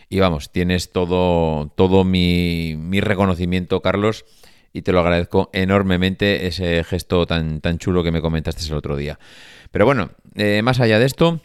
Y 0.09 0.19
vamos, 0.19 0.51
tienes 0.51 0.93
todo, 0.93 1.69
todo 1.77 2.05
mi, 2.05 2.75
mi 2.79 3.03
reconocimiento, 3.03 3.83
Carlos 3.83 4.25
y 4.73 4.83
te 4.83 4.93
lo 4.93 5.01
agradezco 5.01 5.51
enormemente 5.53 6.47
ese 6.47 6.85
gesto 6.85 7.27
tan, 7.27 7.61
tan 7.61 7.79
chulo 7.79 8.03
que 8.03 8.13
me 8.13 8.23
comentaste 8.23 8.65
el 8.67 8.75
otro 8.75 8.97
día. 8.97 9.19
Pero 9.71 9.85
bueno, 9.85 10.11
eh, 10.37 10.63
más 10.63 10.81
allá 10.81 10.99
de 10.99 11.07
esto, 11.07 11.41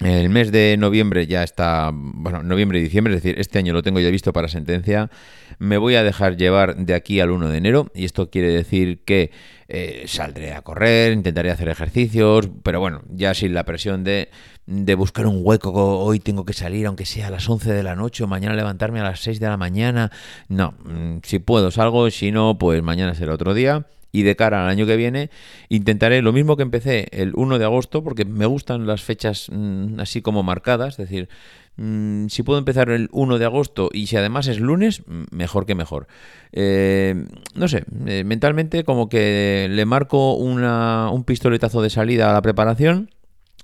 el 0.00 0.28
mes 0.28 0.52
de 0.52 0.76
noviembre 0.78 1.26
ya 1.26 1.42
está, 1.42 1.90
bueno, 1.92 2.42
noviembre 2.44 2.78
y 2.78 2.82
diciembre, 2.82 3.14
es 3.16 3.22
decir, 3.22 3.40
este 3.40 3.58
año 3.58 3.72
lo 3.72 3.82
tengo 3.82 3.98
ya 3.98 4.10
visto 4.10 4.32
para 4.32 4.46
sentencia. 4.46 5.10
Me 5.58 5.76
voy 5.76 5.96
a 5.96 6.04
dejar 6.04 6.36
llevar 6.36 6.76
de 6.76 6.94
aquí 6.94 7.18
al 7.18 7.32
1 7.32 7.48
de 7.48 7.58
enero 7.58 7.90
y 7.94 8.04
esto 8.04 8.30
quiere 8.30 8.52
decir 8.52 9.02
que 9.04 9.32
eh, 9.66 10.04
saldré 10.06 10.54
a 10.54 10.62
correr, 10.62 11.12
intentaré 11.12 11.50
hacer 11.50 11.68
ejercicios, 11.68 12.48
pero 12.62 12.78
bueno, 12.78 13.02
ya 13.10 13.34
sin 13.34 13.54
la 13.54 13.64
presión 13.64 14.04
de, 14.04 14.28
de 14.66 14.94
buscar 14.94 15.26
un 15.26 15.40
hueco, 15.42 15.72
hoy 15.72 16.20
tengo 16.20 16.44
que 16.44 16.52
salir 16.52 16.86
aunque 16.86 17.04
sea 17.04 17.26
a 17.26 17.30
las 17.30 17.48
11 17.48 17.72
de 17.72 17.82
la 17.82 17.96
noche 17.96 18.22
o 18.22 18.28
mañana 18.28 18.54
levantarme 18.54 19.00
a 19.00 19.04
las 19.04 19.20
6 19.20 19.40
de 19.40 19.48
la 19.48 19.56
mañana. 19.56 20.12
No, 20.48 20.74
mm, 20.84 21.18
si 21.24 21.40
puedo 21.40 21.72
salgo, 21.72 22.08
si 22.10 22.30
no, 22.30 22.56
pues 22.56 22.82
mañana 22.84 23.14
será 23.14 23.34
otro 23.34 23.52
día 23.52 23.86
y 24.12 24.22
de 24.22 24.36
cara 24.36 24.64
al 24.64 24.70
año 24.70 24.86
que 24.86 24.96
viene 24.96 25.30
intentaré 25.68 26.22
lo 26.22 26.32
mismo 26.32 26.56
que 26.56 26.62
empecé 26.62 27.08
el 27.12 27.32
1 27.34 27.58
de 27.58 27.64
agosto, 27.64 28.02
porque 28.02 28.24
me 28.24 28.46
gustan 28.46 28.86
las 28.86 29.02
fechas 29.02 29.48
mm, 29.50 30.00
así 30.00 30.22
como 30.22 30.42
marcadas, 30.42 30.98
es 30.98 31.08
decir, 31.08 31.28
mm, 31.76 32.28
si 32.28 32.42
puedo 32.42 32.58
empezar 32.58 32.90
el 32.90 33.08
1 33.12 33.38
de 33.38 33.44
agosto 33.44 33.90
y 33.92 34.06
si 34.06 34.16
además 34.16 34.46
es 34.48 34.60
lunes, 34.60 35.02
mm, 35.06 35.24
mejor 35.30 35.66
que 35.66 35.74
mejor. 35.74 36.08
Eh, 36.52 37.26
no 37.54 37.68
sé, 37.68 37.84
eh, 38.06 38.24
mentalmente 38.24 38.84
como 38.84 39.08
que 39.08 39.68
le 39.70 39.84
marco 39.84 40.34
una, 40.34 41.10
un 41.10 41.24
pistoletazo 41.24 41.82
de 41.82 41.90
salida 41.90 42.30
a 42.30 42.32
la 42.32 42.42
preparación. 42.42 43.10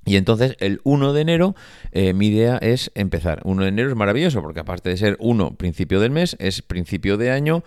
Y 0.07 0.17
entonces 0.17 0.55
el 0.61 0.83
1 0.85 1.15
de 1.15 1.21
enero 1.23 1.55
eh, 1.93 2.13
mi 2.13 2.27
idea 2.27 2.59
es 2.59 2.91
empezar. 2.95 3.41
1 3.45 3.63
de 3.63 3.69
enero 3.69 3.89
es 3.89 3.97
maravilloso 3.97 4.43
porque 4.43 4.61
aparte 4.61 4.91
de 4.91 4.99
ser 4.99 5.17
1 5.19 5.55
principio 5.57 5.99
del 5.99 6.11
mes, 6.11 6.37
es 6.41 6.61
principio 6.61 7.17
de 7.17 7.31
año. 7.31 7.65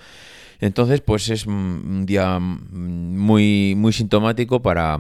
Entonces, 0.59 1.01
pues 1.01 1.29
es 1.29 1.45
un 1.45 2.05
día 2.05 2.39
muy, 2.39 3.75
muy 3.75 3.93
sintomático 3.93 4.61
para, 4.61 4.99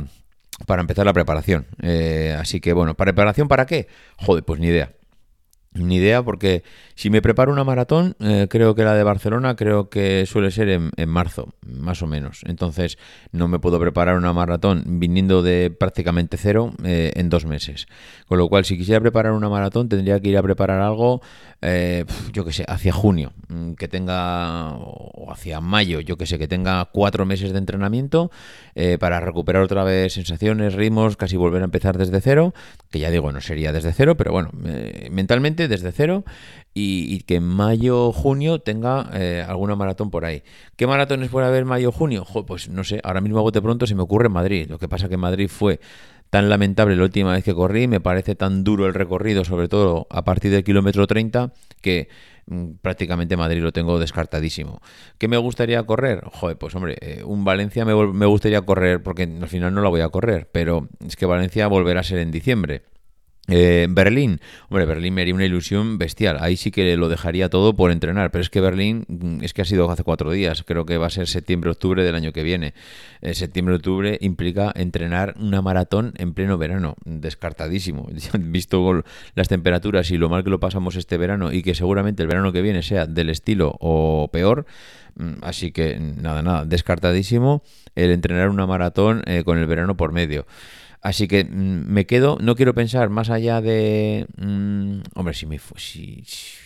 para 0.65 0.81
empezar 0.81 1.05
la 1.05 1.13
preparación. 1.13 1.67
Eh, 1.81 2.35
así 2.39 2.59
que 2.59 2.73
bueno, 2.73 2.95
¿preparación 2.95 3.47
para 3.47 3.65
qué? 3.65 3.87
Joder, 4.17 4.43
pues 4.43 4.59
ni 4.59 4.67
idea. 4.67 4.96
Ni 5.73 5.97
idea, 5.97 6.23
porque 6.23 6.63
si 6.95 7.09
me 7.09 7.21
preparo 7.21 7.51
una 7.51 7.63
maratón, 7.63 8.15
eh, 8.19 8.47
creo 8.49 8.73
que 8.73 8.83
la 8.83 8.95
de 8.95 9.03
Barcelona 9.03 9.55
creo 9.55 9.89
que 9.89 10.25
suele 10.25 10.49
ser 10.49 10.69
en, 10.69 11.09
marzo, 11.09 11.53
más 11.61 12.01
o 12.01 12.07
menos. 12.07 12.41
Entonces 12.45 12.97
no 13.31 13.47
me 13.47 13.59
puedo 13.59 13.79
preparar 13.79 14.17
una 14.17 14.33
maratón 14.33 14.83
viniendo 14.99 15.43
de 15.43 15.69
prácticamente 15.69 16.37
cero 16.37 16.73
eh, 16.83 17.11
en 17.15 17.29
dos 17.29 17.45
meses. 17.45 17.87
Con 18.25 18.39
lo 18.39 18.49
cual, 18.49 18.65
si 18.65 18.77
quisiera 18.77 18.99
preparar 18.99 19.33
una 19.33 19.49
maratón, 19.49 19.89
tendría 19.89 20.19
que 20.19 20.29
ir 20.29 20.37
a 20.37 20.43
preparar 20.43 20.81
algo, 20.81 21.21
eh, 21.61 22.05
yo 22.33 22.43
que 22.43 22.53
sé, 22.53 22.65
hacia 22.67 22.91
junio, 22.91 23.33
mm, 23.47 23.73
que 23.73 23.87
tenga, 23.87 24.73
o 24.73 25.31
hacia 25.31 25.61
mayo, 25.61 25.99
yo 25.99 26.17
que 26.17 26.25
sé, 26.25 26.39
que 26.39 26.47
tenga 26.47 26.85
cuatro 26.85 27.25
meses 27.25 27.51
de 27.51 27.59
entrenamiento 27.59 28.31
para 28.99 29.19
recuperar 29.19 29.63
otra 29.63 29.83
vez 29.83 30.13
sensaciones, 30.13 30.75
ritmos, 30.75 31.17
casi 31.17 31.35
volver 31.35 31.63
a 31.63 31.65
empezar 31.65 31.97
desde 31.97 32.21
cero, 32.21 32.53
que 32.89 32.99
ya 32.99 33.09
digo, 33.11 33.31
no 33.31 33.41
sería 33.41 33.71
desde 33.71 33.93
cero, 33.93 34.15
pero 34.15 34.31
bueno, 34.31 34.49
mentalmente 35.11 35.67
desde 35.67 35.91
cero 35.91 36.23
y, 36.73 37.19
que 37.21 37.35
en 37.35 37.43
mayo 37.43 38.11
junio 38.11 38.59
tenga 38.59 39.09
eh, 39.13 39.43
alguna 39.47 39.75
maratón 39.75 40.11
por 40.11 40.25
ahí. 40.25 40.43
¿Qué 40.75 40.85
maratones 40.87 41.29
puede 41.29 41.47
haber 41.47 41.65
mayo 41.65 41.91
junio? 41.91 42.25
pues 42.45 42.69
no 42.69 42.83
sé, 42.83 42.99
ahora 43.03 43.21
mismo 43.21 43.39
a 43.39 43.41
bote 43.41 43.61
pronto 43.61 43.87
se 43.87 43.95
me 43.95 44.03
ocurre 44.03 44.27
en 44.27 44.33
Madrid. 44.33 44.67
Lo 44.69 44.77
que 44.77 44.87
pasa 44.87 45.09
que 45.09 45.17
Madrid 45.17 45.47
fue 45.49 45.79
tan 46.29 46.49
lamentable 46.49 46.95
la 46.95 47.03
última 47.03 47.33
vez 47.33 47.43
que 47.43 47.53
corrí, 47.53 47.87
me 47.87 47.99
parece 47.99 48.35
tan 48.35 48.63
duro 48.63 48.85
el 48.85 48.93
recorrido, 48.93 49.45
sobre 49.45 49.67
todo 49.67 50.07
a 50.09 50.23
partir 50.23 50.51
del 50.51 50.63
kilómetro 50.63 51.07
30, 51.07 51.53
que 51.81 52.09
mm, 52.47 52.71
prácticamente 52.81 53.37
Madrid 53.37 53.61
lo 53.61 53.71
tengo 53.71 53.99
descartadísimo. 53.99 54.81
¿Qué 55.17 55.27
me 55.27 55.37
gustaría 55.37 55.81
correr? 55.83 56.23
Joder, 56.25 56.57
pues 56.57 56.75
hombre, 56.75 56.97
eh, 57.01 57.23
un 57.23 57.45
Valencia 57.45 57.85
me, 57.85 57.95
me 58.13 58.25
gustaría 58.25 58.61
correr 58.61 59.01
porque 59.01 59.23
al 59.23 59.47
final 59.47 59.73
no 59.73 59.81
la 59.81 59.89
voy 59.89 60.01
a 60.01 60.09
correr, 60.09 60.49
pero 60.51 60.87
es 61.05 61.15
que 61.15 61.25
Valencia 61.25 61.67
volverá 61.67 62.01
a 62.01 62.03
ser 62.03 62.19
en 62.19 62.31
diciembre. 62.31 62.83
Eh, 63.49 63.87
Berlín, 63.89 64.41
hombre, 64.69 64.85
Berlín 64.85 65.13
me 65.13 65.21
haría 65.21 65.33
una 65.33 65.45
ilusión 65.45 65.97
bestial. 65.97 66.37
Ahí 66.41 66.57
sí 66.57 66.69
que 66.69 66.97
lo 66.97 67.07
dejaría 67.07 67.49
todo 67.49 67.75
por 67.75 67.91
entrenar, 67.91 68.29
pero 68.29 68.41
es 68.41 68.49
que 68.49 68.59
Berlín 68.59 69.05
mm, 69.07 69.43
es 69.43 69.53
que 69.53 69.61
ha 69.61 69.65
sido 69.65 69.89
hace 69.89 70.03
cuatro 70.03 70.31
días. 70.31 70.63
Creo 70.63 70.85
que 70.85 70.97
va 70.97 71.07
a 71.07 71.09
ser 71.09 71.27
septiembre-octubre 71.27 72.03
del 72.03 72.15
año 72.15 72.33
que 72.33 72.43
viene. 72.43 72.73
Eh, 73.21 73.33
septiembre-octubre 73.33 74.17
implica 74.21 74.73
entrenar 74.75 75.33
una 75.39 75.61
maratón 75.61 76.13
en 76.17 76.33
pleno 76.33 76.57
verano, 76.57 76.95
descartadísimo. 77.05 78.09
Visto 78.39 79.03
las 79.35 79.47
temperaturas 79.47 80.11
y 80.11 80.17
lo 80.17 80.27
mal 80.29 80.43
que 80.43 80.49
lo 80.49 80.59
pasamos 80.59 80.97
este 80.97 81.17
verano 81.17 81.53
y 81.53 81.63
que 81.63 81.73
seguramente 81.73 82.23
el 82.23 82.27
verano 82.27 82.51
que 82.51 82.61
viene 82.61 82.83
sea 82.83 83.05
del 83.05 83.29
estilo 83.29 83.77
o 83.79 84.29
peor. 84.31 84.65
Mm, 85.17 85.43
así 85.43 85.71
que 85.71 85.99
nada, 85.99 86.41
nada, 86.41 86.65
descartadísimo 86.65 87.63
el 87.95 88.11
entrenar 88.11 88.49
una 88.49 88.67
maratón 88.67 89.23
eh, 89.25 89.43
con 89.43 89.57
el 89.57 89.65
verano 89.65 89.97
por 89.97 90.11
medio. 90.11 90.45
Así 91.01 91.27
que 91.27 91.43
mm, 91.43 91.87
me 91.87 92.05
quedo, 92.05 92.37
no 92.41 92.55
quiero 92.55 92.73
pensar 92.73 93.09
más 93.09 93.29
allá 93.29 93.61
de... 93.61 94.27
Mm, 94.37 94.99
hombre, 95.15 95.33
si, 95.33 95.45
me, 95.45 95.59
si, 95.77 96.23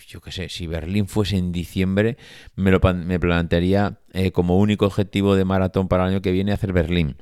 yo 0.08 0.20
qué 0.20 0.32
sé, 0.32 0.48
si 0.48 0.66
Berlín 0.66 1.06
fuese 1.06 1.36
en 1.36 1.52
diciembre, 1.52 2.16
me, 2.56 2.70
lo, 2.70 2.80
me 2.94 3.18
plantearía 3.18 3.98
eh, 4.12 4.32
como 4.32 4.58
único 4.58 4.86
objetivo 4.86 5.34
de 5.34 5.44
maratón 5.44 5.88
para 5.88 6.04
el 6.04 6.10
año 6.10 6.22
que 6.22 6.32
viene 6.32 6.52
hacer 6.52 6.72
Berlín. 6.72 7.16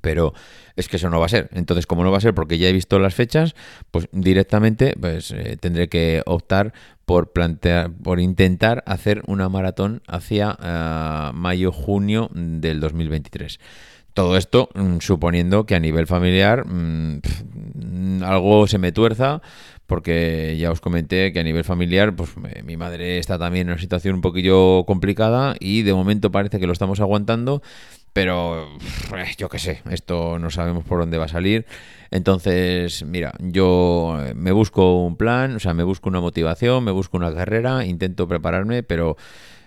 Pero 0.00 0.32
es 0.76 0.88
que 0.88 0.96
eso 0.96 1.10
no 1.10 1.20
va 1.20 1.26
a 1.26 1.28
ser. 1.28 1.50
Entonces, 1.52 1.86
como 1.86 2.04
no 2.04 2.10
va 2.10 2.18
a 2.18 2.22
ser 2.22 2.34
porque 2.34 2.58
ya 2.58 2.68
he 2.68 2.72
visto 2.72 2.98
las 2.98 3.14
fechas, 3.14 3.54
pues 3.90 4.08
directamente 4.12 4.94
pues, 4.98 5.30
eh, 5.30 5.56
tendré 5.60 5.88
que 5.88 6.22
optar 6.26 6.72
por 7.04 7.32
plantear, 7.32 7.92
por 7.92 8.20
intentar 8.20 8.82
hacer 8.86 9.22
una 9.26 9.48
maratón 9.48 10.02
hacia 10.06 10.56
eh, 10.62 11.30
mayo-junio 11.34 12.30
del 12.32 12.80
2023. 12.80 13.58
Todo 14.14 14.36
esto 14.36 14.68
mm, 14.74 14.98
suponiendo 15.00 15.66
que 15.66 15.74
a 15.74 15.80
nivel 15.80 16.06
familiar 16.06 16.66
mm, 16.66 18.22
algo 18.22 18.66
se 18.66 18.78
me 18.78 18.92
tuerza, 18.92 19.42
porque 19.86 20.56
ya 20.58 20.70
os 20.70 20.80
comenté 20.80 21.32
que 21.32 21.40
a 21.40 21.42
nivel 21.42 21.64
familiar, 21.64 22.14
pues 22.14 22.30
mi 22.64 22.76
madre 22.76 23.18
está 23.18 23.38
también 23.38 23.66
en 23.66 23.72
una 23.72 23.80
situación 23.80 24.14
un 24.14 24.20
poquillo 24.20 24.84
complicada 24.86 25.56
y 25.60 25.82
de 25.82 25.92
momento 25.92 26.30
parece 26.30 26.58
que 26.58 26.66
lo 26.66 26.72
estamos 26.72 27.00
aguantando, 27.00 27.60
pero 28.14 28.68
eh, 29.16 29.34
yo 29.36 29.48
qué 29.50 29.58
sé, 29.58 29.82
esto 29.90 30.38
no 30.38 30.48
sabemos 30.48 30.84
por 30.84 31.00
dónde 31.00 31.18
va 31.18 31.24
a 31.24 31.28
salir. 31.28 31.66
Entonces, 32.12 33.04
mira, 33.04 33.34
yo 33.40 34.16
eh, 34.24 34.34
me 34.34 34.52
busco 34.52 35.02
un 35.02 35.16
plan, 35.16 35.56
o 35.56 35.58
sea, 35.58 35.74
me 35.74 35.82
busco 35.82 36.08
una 36.08 36.20
motivación, 36.20 36.84
me 36.84 36.92
busco 36.92 37.16
una 37.16 37.34
carrera, 37.34 37.84
intento 37.84 38.28
prepararme, 38.28 38.84
pero 38.84 39.16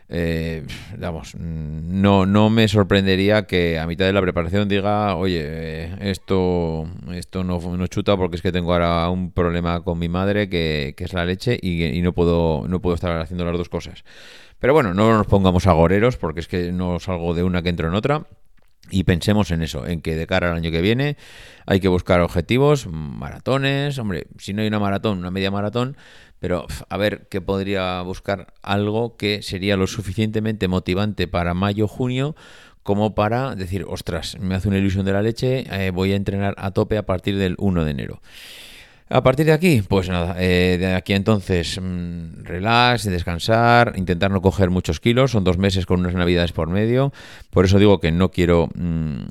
eh, 0.10 0.66
vamos, 0.98 1.36
no, 1.36 2.26
no 2.26 2.50
me 2.50 2.68
sorprendería 2.70 3.46
que 3.46 3.78
a 3.78 3.86
mitad 3.86 4.06
de 4.06 4.14
la 4.14 4.22
preparación 4.22 4.70
diga, 4.70 5.16
oye, 5.16 6.10
esto, 6.10 6.88
esto 7.12 7.44
no, 7.44 7.60
no 7.60 7.88
chuta 7.88 8.16
porque 8.16 8.38
es 8.38 8.42
que 8.42 8.54
tengo 8.54 8.72
ahora 8.72 9.10
un 9.10 9.32
problema 9.32 9.84
con 9.84 10.00
mi 10.00 10.08
madre 10.08 10.48
que, 10.48 10.96
es 10.98 11.14
la 11.14 11.26
leche 11.26 11.60
y, 11.62 12.02
no, 12.02 12.14
puedo, 12.14 12.66
no 12.70 12.80
puedo 12.80 12.96
estar 12.96 13.20
haciendo 13.20 13.44
las 13.44 13.58
dos 13.58 13.70
cosas. 13.70 14.06
Pero 14.60 14.74
bueno, 14.74 14.94
no 14.94 15.16
nos 15.16 15.28
pongamos 15.28 15.68
agoreros 15.68 16.18
porque 16.18 16.40
es 16.40 16.48
que 16.48 16.72
no 16.72 17.00
salgo 17.00 17.34
de 17.34 17.44
una 17.44 17.62
que 17.62 17.70
entro 17.70 17.88
en 17.90 17.94
otra. 17.94 18.26
Y 18.90 19.04
pensemos 19.04 19.52
en 19.52 19.62
eso, 19.62 19.86
en 19.86 20.02
que 20.02 20.16
de 20.16 20.28
cara 20.28 20.50
al 20.50 20.56
año 20.56 20.72
que 20.72 20.80
viene 20.80 21.18
hay 21.66 21.82
que 21.82 21.90
buscar 21.90 22.22
objetivos, 22.22 22.88
maratones, 22.88 24.00
hombre, 24.00 24.28
si 24.38 24.54
no 24.54 24.62
hay 24.62 24.70
una 24.70 24.80
maratón, 24.80 25.18
una 25.18 25.30
media 25.30 25.52
maratón, 25.52 25.98
pero 26.40 26.66
a 26.90 26.98
ver 26.98 27.28
qué 27.30 27.42
podría 27.42 28.02
buscar 28.02 28.54
algo 28.62 29.18
que 29.18 29.42
sería 29.42 29.78
lo 29.78 29.88
suficientemente 29.88 30.68
motivante 30.68 31.28
para 31.28 31.54
mayo, 31.54 31.88
junio, 31.88 32.36
como 32.84 33.16
para 33.16 33.56
decir, 33.56 33.86
ostras, 33.88 34.38
me 34.40 34.56
hace 34.56 34.70
una 34.70 34.78
ilusión 34.78 35.06
de 35.06 35.14
la 35.14 35.22
leche, 35.22 35.66
eh, 35.70 35.92
voy 35.92 36.14
a 36.14 36.16
entrenar 36.16 36.56
a 36.58 36.72
tope 36.72 36.98
a 36.98 37.06
partir 37.06 37.38
del 37.38 37.56
1 37.58 37.84
de 37.84 37.92
enero. 37.92 38.22
A 39.10 39.24
partir 39.24 39.46
de 39.46 39.54
aquí, 39.54 39.82
pues 39.88 40.10
nada, 40.10 40.36
eh, 40.38 40.76
de 40.78 40.94
aquí 40.94 41.14
entonces 41.14 41.80
mmm, 41.82 42.44
relax, 42.44 43.06
descansar, 43.06 43.94
intentar 43.96 44.32
no 44.32 44.42
coger 44.42 44.70
muchos 44.70 45.00
kilos, 45.00 45.32
son 45.32 45.46
dos 45.46 45.58
meses 45.58 45.86
con 45.86 46.02
unas 46.02 46.14
navidades 46.14 46.52
por 46.52 46.68
medio, 46.68 47.14
por 47.50 47.64
eso 47.64 47.80
digo 47.80 48.02
que 48.02 48.12
no 48.12 48.32
quiero, 48.32 48.68
mm, 48.76 49.22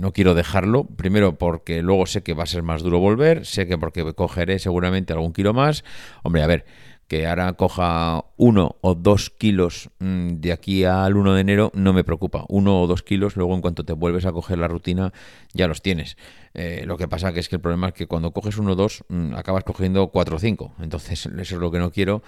no 0.00 0.12
quiero 0.14 0.32
dejarlo, 0.32 0.84
primero 0.84 1.36
porque 1.36 1.82
luego 1.82 2.06
sé 2.06 2.22
que 2.22 2.32
va 2.32 2.44
a 2.44 2.46
ser 2.46 2.62
más 2.62 2.82
duro 2.82 2.98
volver, 2.98 3.44
sé 3.44 3.66
que 3.66 3.76
porque 3.76 4.10
cogeré 4.14 4.58
seguramente 4.58 5.12
algún 5.12 5.34
kilo 5.34 5.52
más, 5.52 5.84
hombre, 6.22 6.42
a 6.42 6.46
ver, 6.46 6.64
que 7.10 7.26
ahora 7.26 7.54
coja 7.54 8.24
uno 8.36 8.76
o 8.82 8.94
dos 8.94 9.30
kilos 9.30 9.90
mm, 9.98 10.38
de 10.38 10.52
aquí 10.52 10.84
al 10.84 11.16
1 11.16 11.34
de 11.34 11.40
enero 11.40 11.72
no 11.74 11.92
me 11.92 12.04
preocupa. 12.04 12.44
Uno 12.48 12.80
o 12.80 12.86
dos 12.86 13.02
kilos, 13.02 13.34
luego 13.34 13.52
en 13.52 13.62
cuanto 13.62 13.84
te 13.84 13.94
vuelves 13.94 14.26
a 14.26 14.32
coger 14.32 14.58
la 14.58 14.68
rutina 14.68 15.12
ya 15.52 15.66
los 15.66 15.82
tienes. 15.82 16.16
Eh, 16.54 16.84
lo 16.86 16.96
que 16.96 17.08
pasa 17.08 17.30
es 17.30 17.48
que 17.48 17.56
el 17.56 17.60
problema 17.60 17.88
es 17.88 17.94
que 17.94 18.06
cuando 18.06 18.30
coges 18.30 18.58
uno 18.58 18.72
o 18.72 18.74
dos 18.76 19.02
mm, 19.08 19.34
acabas 19.34 19.64
cogiendo 19.64 20.06
cuatro 20.12 20.36
o 20.36 20.38
cinco. 20.38 20.72
Entonces 20.80 21.26
eso 21.26 21.56
es 21.56 21.60
lo 21.60 21.72
que 21.72 21.80
no 21.80 21.90
quiero. 21.90 22.22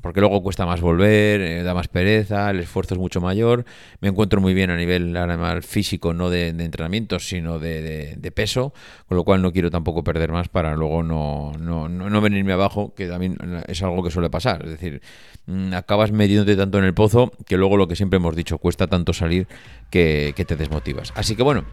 Porque 0.00 0.20
luego 0.20 0.42
cuesta 0.42 0.64
más 0.64 0.80
volver, 0.80 1.40
eh, 1.40 1.62
da 1.62 1.74
más 1.74 1.88
pereza, 1.88 2.50
el 2.50 2.60
esfuerzo 2.60 2.94
es 2.94 3.00
mucho 3.00 3.20
mayor. 3.20 3.64
Me 4.00 4.08
encuentro 4.08 4.40
muy 4.40 4.54
bien 4.54 4.70
a 4.70 4.76
nivel 4.76 5.16
además, 5.16 5.66
físico, 5.66 6.14
no 6.14 6.30
de, 6.30 6.48
entrenamiento, 6.48 7.18
sino 7.18 7.58
de, 7.58 8.32
peso, 8.34 8.72
con 9.08 9.16
lo 9.16 9.24
cual 9.24 9.42
no 9.42 9.52
quiero 9.52 9.70
tampoco 9.70 10.04
perder 10.04 10.30
más 10.30 10.48
para 10.48 10.76
luego 10.76 11.02
no, 11.02 11.52
no, 11.58 11.88
no, 11.88 12.20
venirme 12.20 12.52
abajo, 12.52 12.94
que 12.94 13.08
también 13.08 13.36
es 13.66 13.82
algo 13.82 14.02
que 14.02 14.10
suele 14.10 14.30
pasar. 14.30 14.64
Es 14.64 14.70
decir, 14.70 15.02
mm, 15.46 15.74
acabas 15.74 16.12
metiéndote 16.12 16.56
tanto 16.56 16.78
en 16.78 16.84
el 16.84 16.94
pozo 16.94 17.32
que 17.46 17.56
luego 17.56 17.76
lo 17.76 17.88
que 17.88 17.96
siempre 17.96 18.18
hemos 18.18 18.36
dicho, 18.36 18.58
cuesta 18.58 18.86
tanto 18.86 19.12
salir 19.12 19.48
que, 19.90 20.32
que 20.36 20.44
te 20.44 20.56
desmotivas. 20.56 21.12
Así 21.16 21.34
que 21.34 21.42
bueno, 21.42 21.64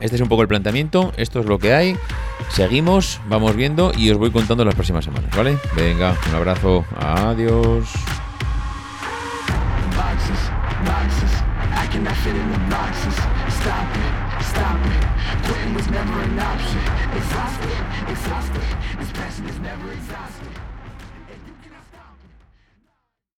este 0.00 0.16
es 0.16 0.22
un 0.22 0.28
poco 0.28 0.42
el 0.42 0.48
planteamiento, 0.48 1.12
esto 1.16 1.40
es 1.40 1.46
lo 1.46 1.58
que 1.58 1.74
hay. 1.74 1.96
Seguimos, 2.50 3.20
vamos 3.28 3.56
viendo 3.56 3.92
y 3.96 4.10
os 4.10 4.18
voy 4.18 4.30
contando 4.30 4.64
las 4.64 4.74
próximas 4.74 5.04
semanas, 5.04 5.30
¿vale? 5.36 5.58
Venga, 5.74 6.14
un 6.28 6.34
abrazo, 6.34 6.84
adiós. 6.98 7.88